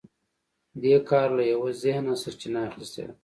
دې 0.81 0.95
کار 1.09 1.27
له 1.37 1.43
یوه 1.53 1.69
ذهنه 1.83 2.13
سرچینه 2.21 2.59
اخیستې 2.69 3.01
وه 3.05 3.13